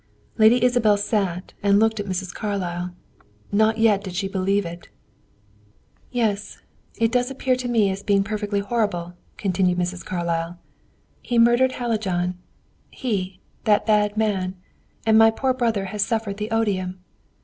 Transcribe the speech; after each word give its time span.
Lady 0.39 0.63
Isabel 0.65 0.97
sat 0.97 1.53
and 1.61 1.77
looked 1.79 1.99
at 1.99 2.07
Mrs. 2.07 2.33
Carlyle. 2.33 2.89
Not 3.51 3.77
yet 3.77 4.03
did 4.03 4.15
she 4.15 4.27
believe 4.27 4.65
it. 4.65 4.89
"Yes, 6.09 6.59
it 6.97 7.11
does 7.11 7.29
appear 7.29 7.55
to 7.57 7.67
me 7.67 7.91
as 7.91 8.01
being 8.01 8.23
perfectly 8.23 8.61
horrible," 8.61 9.13
continued 9.37 9.77
Mrs. 9.77 10.03
Carlyle. 10.03 10.57
"He 11.21 11.37
murdered 11.37 11.73
Hallijohn 11.73 12.33
he, 12.89 13.41
that 13.65 13.85
bad 13.85 14.17
man; 14.17 14.55
and 15.05 15.19
my 15.19 15.29
poor 15.29 15.53
brother 15.53 15.85
has 15.93 16.03
suffered 16.03 16.37
the 16.37 16.49
odium. 16.49 16.97